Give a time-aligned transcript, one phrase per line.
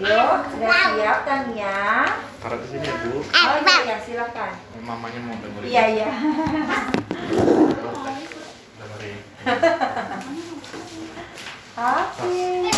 [0.00, 1.76] Yuk, sudah siap Tania?
[2.40, 3.20] Taruh di sini ya bu.
[3.20, 4.52] Oh iya, ya, silakan.
[4.56, 5.68] Eh, Mamanya mau dengerin.
[5.68, 6.08] Iya, iya.
[11.76, 12.68] Oke,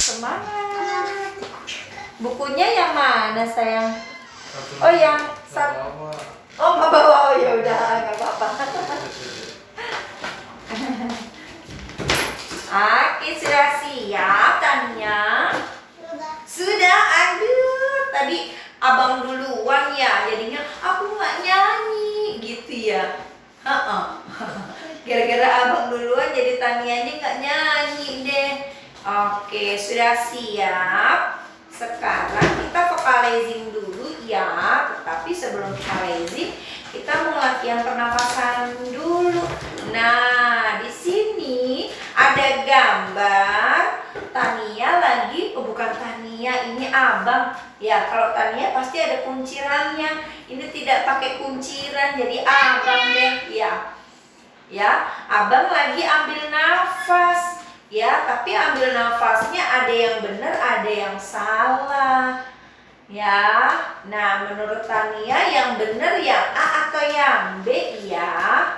[0.00, 1.32] semangat.
[2.18, 3.92] Bukunya yang mana sayang?
[4.80, 6.10] Oh yang satu.
[6.58, 8.48] Oh nggak bawa, oh ya udah nggak apa-apa.
[12.68, 15.20] Aki sudah siap Tania?
[16.58, 18.50] Sudah, aduh tadi
[18.82, 23.14] abang duluan ya, jadinya aku nggak nyanyi gitu ya.
[25.06, 28.50] Gara-gara abang duluan jadi Tanianya nggak nyanyi deh.
[29.06, 31.46] Oke, sudah siap.
[31.70, 34.90] Sekarang kita vocalizing dulu ya.
[34.98, 36.58] Tetapi sebelum vocalizing,
[36.90, 39.46] kita mau latihan pernapasan dulu.
[39.94, 41.57] Nah, di sini
[42.18, 43.78] ada gambar
[44.34, 47.54] Tania lagi, oh bukan Tania, ini abang.
[47.78, 50.26] Ya, kalau Tania pasti ada kuncirannya.
[50.50, 53.34] Ini tidak pakai kunciran, jadi abang deh.
[53.54, 53.94] Ya,
[54.68, 62.44] ya abang lagi ambil nafas ya tapi ambil nafasnya ada yang benar ada yang salah
[63.08, 63.72] ya
[64.12, 67.68] nah menurut Tania yang benar yang A atau yang B
[68.12, 68.76] ya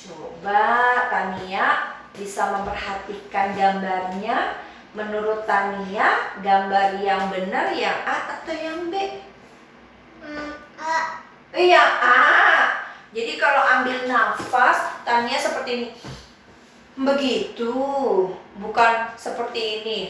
[0.00, 0.64] coba
[1.12, 4.58] Tania bisa memperhatikan gambarnya
[4.96, 9.22] menurut Tania gambar yang benar yang A atau yang B
[11.56, 12.36] Iya A
[13.16, 15.88] jadi kalau ambil nafas, Tania seperti ini.
[17.00, 17.72] Begitu,
[18.60, 20.00] bukan seperti ini.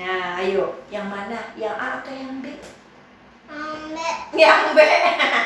[0.00, 1.52] Nah, ayo, yang mana?
[1.60, 2.56] Yang A atau yang B?
[4.32, 4.78] Yang B.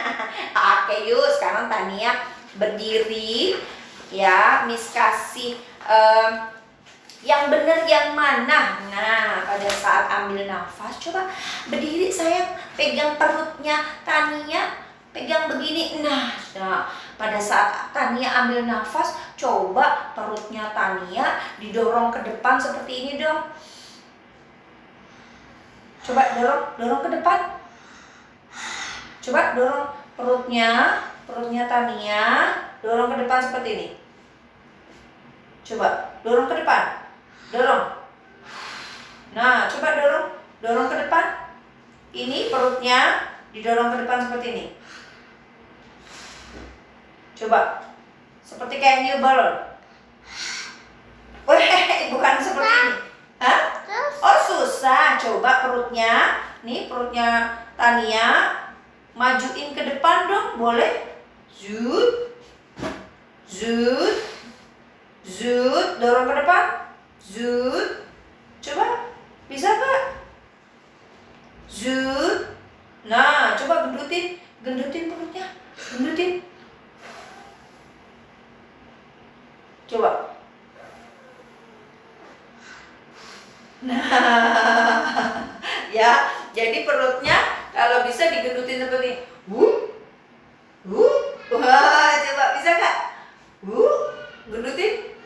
[0.78, 3.56] Oke, yuk sekarang Tania berdiri.
[4.08, 6.32] Ya, Miss kasih em,
[7.22, 8.78] yang benar yang mana?
[8.88, 11.26] Nah, pada saat ambil nafas, coba
[11.66, 14.78] berdiri sayang, pegang perutnya Tania,
[15.10, 15.98] pegang begini.
[15.98, 16.86] Nah, nah,
[17.18, 23.50] pada saat Tania ambil nafas, coba perutnya Tania didorong ke depan seperti ini dong.
[26.06, 27.40] Coba dorong, dorong ke depan.
[29.20, 33.88] Coba dorong perutnya, perutnya Tania, dorong ke depan seperti ini.
[35.60, 37.04] Coba dorong ke depan.
[37.52, 37.84] Dorong.
[39.36, 40.26] Nah, coba dorong,
[40.64, 41.24] dorong ke depan.
[42.16, 44.64] Ini perutnya didorong ke depan seperti ini.
[47.36, 47.84] Coba.
[48.40, 49.76] Seperti kayak new balloon.
[51.44, 51.68] Weh,
[52.16, 52.94] bukan seperti ini.
[53.44, 53.60] Hah?
[54.24, 55.20] Oh, susah.
[55.20, 56.40] Coba perutnya.
[56.64, 58.56] Nih perutnya Tania
[59.12, 61.17] majuin ke depan dong, boleh?
[61.58, 62.38] Zut.
[63.50, 64.16] Zut.
[65.26, 66.64] Zut, dorong ke depan.
[67.18, 67.90] Zut.
[68.62, 69.10] Coba.
[69.50, 70.02] Bisa nggak?
[71.66, 72.54] Zut.
[73.10, 74.38] Nah, coba gendutin.
[74.62, 75.46] Gendutin perutnya.
[75.74, 76.46] Gendutin.
[79.90, 80.10] Coba.
[83.82, 83.98] Nah,
[85.98, 86.12] ya,
[86.54, 87.38] jadi perutnya
[87.74, 89.22] kalau bisa digendutin seperti ini.
[89.50, 89.90] Wuh.
[90.86, 91.27] Wuh.
[91.48, 92.96] Wah, coba bisa nggak?
[93.64, 94.12] Wuh.
[94.52, 95.16] Gendutin.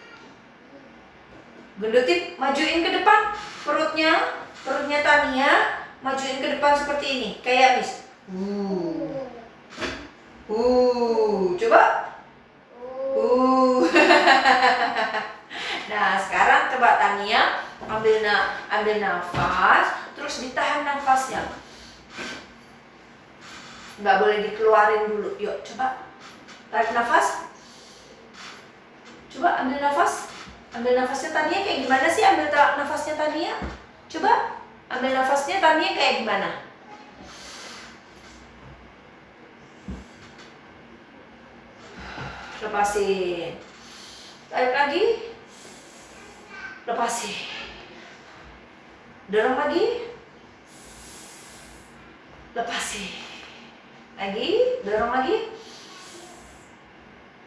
[1.82, 3.34] Gendutin, majuin ke depan
[3.66, 8.06] perutnya, perutnya Tania, majuin ke depan seperti ini, kayak Miss.
[8.30, 9.26] Uh.
[10.46, 11.82] Uh, coba.
[13.18, 13.82] Uh.
[15.90, 21.50] nah, sekarang coba Tania ambil na ambil nafas, terus ditahan nafasnya.
[23.98, 25.34] Nggak boleh dikeluarin dulu.
[25.42, 26.11] Yuk, coba.
[26.72, 27.52] Tarik nafas.
[29.28, 30.32] Coba ambil nafas.
[30.72, 32.24] Ambil nafasnya Tania kayak gimana sih?
[32.24, 33.60] Ambil nafasnya Tania.
[34.08, 34.56] Coba
[34.88, 36.50] ambil nafasnya Tania kayak gimana?
[42.62, 43.60] Lepasin.
[44.48, 45.04] Tarik lagi.
[46.88, 47.36] Lepasin.
[49.28, 49.84] Dorong lagi.
[52.56, 53.08] Lepasin.
[54.16, 54.50] Lagi,
[54.84, 55.36] dorong lagi.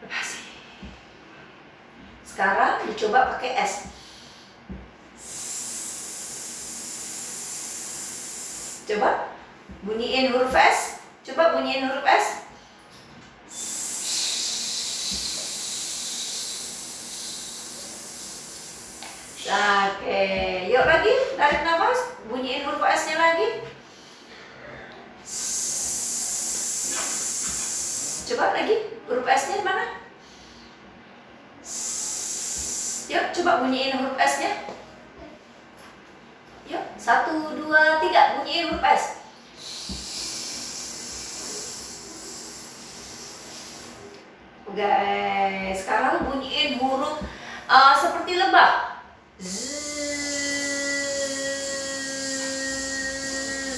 [0.04, 0.44] Lepasin.
[2.36, 3.88] Sekarang dicoba pakai S.
[8.84, 9.32] Coba
[9.80, 11.00] bunyiin huruf S.
[11.24, 12.44] Coba bunyiin huruf S.
[19.48, 20.20] Oke,
[20.68, 23.64] yuk lagi tarik nafas, bunyiin huruf S-nya lagi.
[28.28, 28.76] Coba lagi,
[29.08, 29.95] huruf S-nya mana?
[33.06, 34.66] Yuk, coba bunyiin huruf S-nya.
[37.06, 38.42] Satu, dua, tiga.
[38.42, 39.22] Bunyiin huruf S.
[44.74, 47.22] Guys, sekarang bunyiin huruf
[47.70, 48.98] uh, seperti lebah.
[49.38, 50.66] Zzz.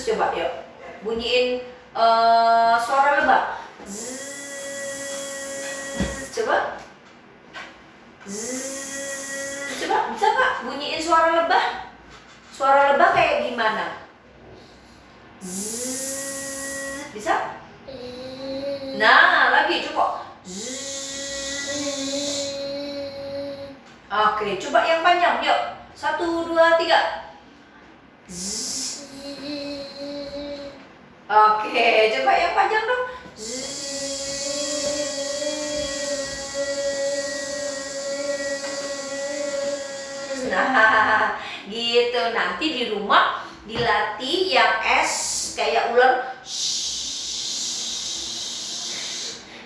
[0.08, 0.64] Coba yuk.
[1.04, 3.60] Bunyiin uh, suara lebah.
[3.84, 4.24] Zzz.
[6.32, 6.80] Coba.
[8.24, 8.87] Zzz.
[9.88, 11.96] Coba bisa nggak bunyiin suara lebah?
[12.52, 14.04] Suara lebah kayak gimana?
[15.40, 17.08] Zzz.
[17.16, 17.56] Bisa?
[19.00, 20.28] Nah, lagi coba.
[24.12, 25.40] Oke, coba yang panjang.
[25.40, 25.60] Yuk.
[25.96, 27.32] Satu, dua, tiga.
[28.28, 29.08] Zzz.
[31.32, 33.04] Oke, coba yang panjang dong.
[40.50, 41.38] Nah,
[41.72, 42.20] gitu.
[42.34, 46.36] Nanti di rumah dilatih yang S kayak ular.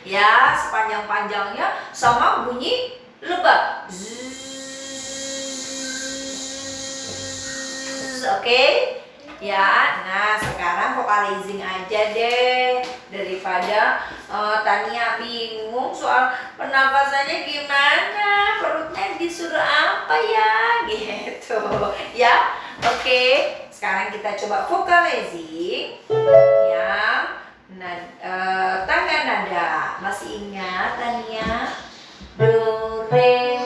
[0.03, 3.87] Ya, sepanjang-panjangnya sama bunyi lebah.
[8.23, 9.02] Oke?
[9.43, 12.79] Ya, nah sekarang vocalizing aja deh
[13.11, 13.99] daripada
[14.31, 20.55] eh, Tania bingung soal pernapasannya gimana, perutnya disuruh apa ya,
[20.95, 21.59] gitu.
[22.15, 22.55] Ya,
[22.87, 23.25] oke.
[23.67, 25.99] Sekarang kita coba vocalizing
[26.71, 27.35] yang
[27.83, 29.99] nad- eh, tangga nada.
[29.99, 31.67] Masih ingat Tania?
[32.39, 32.47] Do,
[33.11, 33.59] re,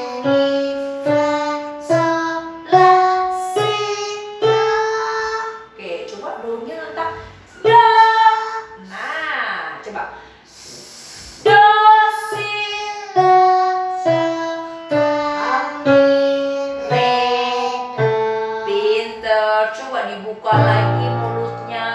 [20.06, 21.86] dibuka lagi mulutnya.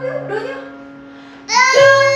[0.00, 0.58] Do you?
[1.48, 2.15] Do you?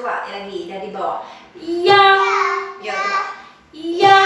[0.00, 1.20] trovare la guida di Bo.
[1.54, 2.16] Ya!
[2.82, 2.96] Yeah.
[3.72, 4.19] Yeah.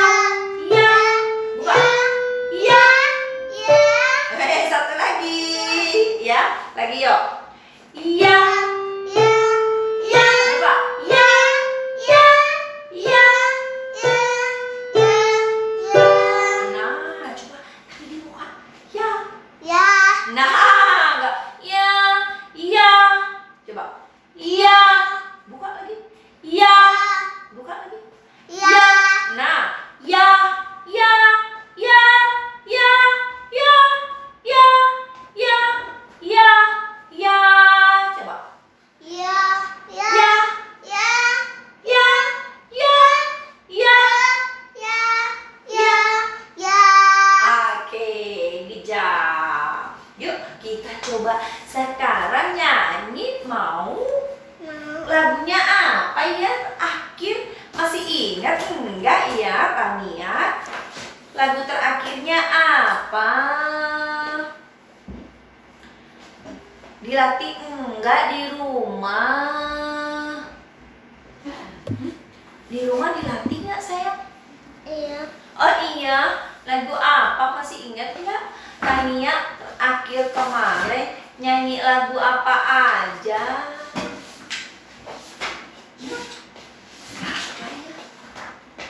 [79.04, 79.36] Tania
[79.76, 83.68] akhir kemarin nyanyi lagu apa aja?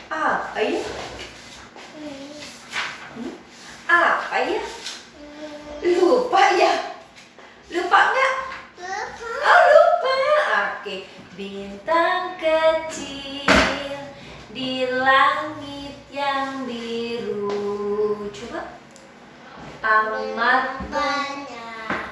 [0.07, 0.87] Apa ya?
[1.99, 3.35] Hmm?
[3.91, 4.63] Apa ya?
[5.83, 6.73] Lupa ya?
[7.75, 8.35] Lupa nggak?
[8.87, 9.31] Lupa.
[9.35, 10.15] Oh lupa.
[10.63, 11.11] Oke.
[11.35, 13.99] Bintang kecil
[14.55, 17.34] di langit yang biru.
[19.85, 22.09] Amat banyak.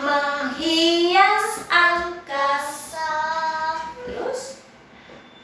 [0.00, 3.12] Menghias angkasa.
[4.08, 4.64] Terus?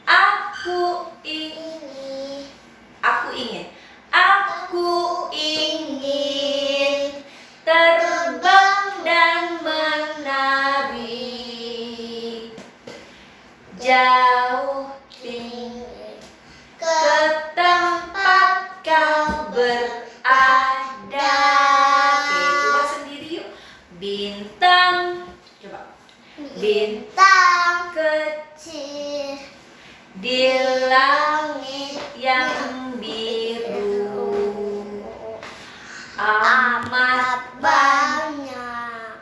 [0.01, 2.49] Aku ingin.
[3.05, 3.69] Aku ingin.
[4.09, 7.21] Aku ingin
[7.61, 11.29] terbang dan menari.
[13.77, 14.89] Jauh
[15.21, 16.17] tinggi
[16.81, 17.13] ke
[17.53, 20.62] tempat kau berada
[30.23, 30.55] di
[30.87, 34.31] langit yang biru
[36.15, 39.19] amat banyak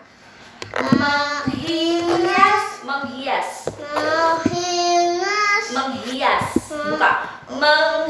[0.85, 2.85] menghias.
[2.85, 3.49] Menghias.
[3.97, 5.65] Menghias.
[5.73, 6.45] Menghias.
[6.69, 7.11] Buka.
[7.57, 8.00] Meng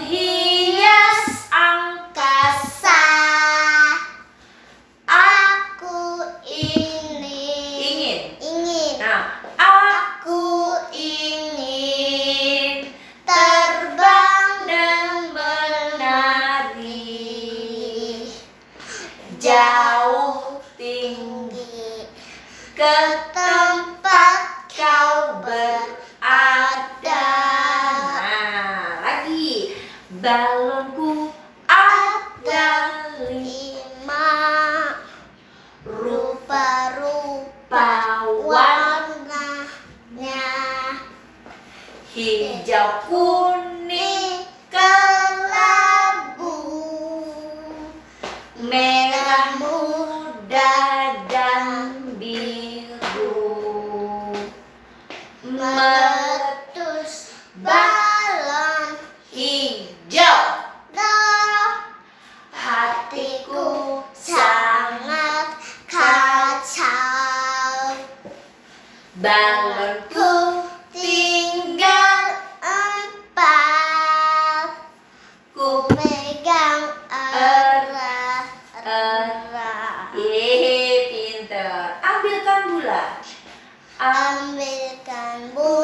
[84.01, 85.80] American Boom.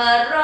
[0.00, 0.39] number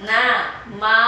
[0.00, 0.06] Tum.
[0.06, 1.05] Nah.